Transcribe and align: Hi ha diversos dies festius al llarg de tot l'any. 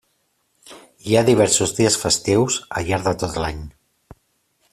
Hi 1.09 1.13
ha 1.19 1.23
diversos 1.27 1.75
dies 1.81 1.99
festius 2.05 2.59
al 2.81 2.89
llarg 2.91 3.09
de 3.11 3.15
tot 3.25 3.39
l'any. 3.45 3.63